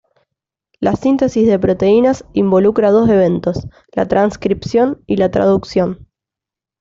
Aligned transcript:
La 0.79 0.95
síntesis 0.95 1.45
de 1.47 1.59
proteínas 1.59 2.25
involucra 2.33 2.89
dos 2.89 3.07
eventos: 3.07 3.67
la 3.91 4.07
transcripción 4.07 5.03
y 5.05 5.17
la 5.17 5.29
traducción. 5.29 6.07